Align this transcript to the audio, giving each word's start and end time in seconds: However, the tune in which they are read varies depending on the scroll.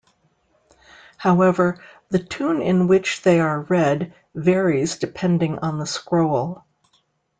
However, 1.17 1.77
the 2.09 2.17
tune 2.17 2.59
in 2.63 2.87
which 2.87 3.21
they 3.21 3.39
are 3.39 3.61
read 3.61 4.15
varies 4.33 4.95
depending 4.97 5.59
on 5.59 5.77
the 5.77 5.85
scroll. 5.85 6.63